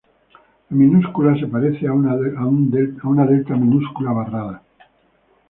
La 0.71 0.77
minúscula 0.77 1.35
se 1.39 1.45
parece 1.45 1.85
a 1.87 1.93
una 1.93 2.07
delta 3.27 3.53
minúscula 3.55 4.11
barrada. 4.11 4.63